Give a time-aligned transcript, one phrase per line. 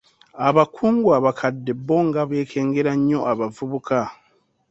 [0.47, 3.99] Abakungu abakadde bo nga beekengera nnyo abavubuka.